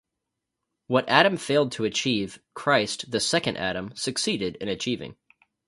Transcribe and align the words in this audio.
What 0.87 1.07
Adam 1.07 1.37
failed 1.37 1.71
to 1.73 1.83
achieve, 1.83 2.41
Christ, 2.55 3.11
the 3.11 3.19
second 3.19 3.57
Adam, 3.57 3.95
succeeded 3.95 4.55
in 4.55 4.67
achieving. 4.67 5.15